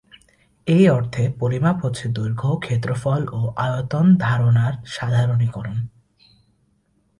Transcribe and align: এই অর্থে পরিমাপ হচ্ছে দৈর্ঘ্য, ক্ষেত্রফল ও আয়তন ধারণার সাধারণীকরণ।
এই 0.67 0.89
অর্থে 0.89 1.23
পরিমাপ 1.39 1.77
হচ্ছে 1.85 2.05
দৈর্ঘ্য, 2.07 2.49
ক্ষেত্রফল 2.59 3.21
ও 3.33 3.39
আয়তন 3.57 4.05
ধারণার 4.17 4.73
সাধারণীকরণ। 4.85 5.77